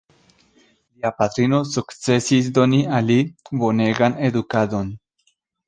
[0.95, 3.21] Lia patrino sukcesis doni al li
[3.65, 4.93] bonegan edukadon.